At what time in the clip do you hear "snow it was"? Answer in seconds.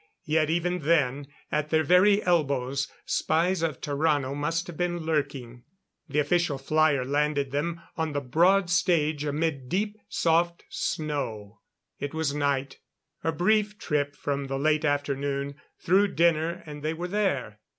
10.69-12.33